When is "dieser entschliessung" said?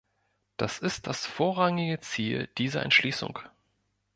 2.57-3.37